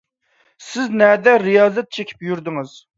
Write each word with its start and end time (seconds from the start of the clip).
سىز 0.69 0.89
نەدە 1.03 1.37
رىيازەت 1.47 1.95
چېكىپ 1.99 2.29
يۈردىڭىز؟ 2.33 2.79